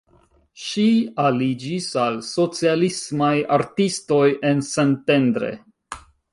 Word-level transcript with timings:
Ŝi 0.67 0.85
aliĝis 1.23 1.89
al 2.05 2.17
socialismaj 2.29 3.31
artistoj 3.61 4.25
en 4.53 4.67
Szentendre. 4.73 5.57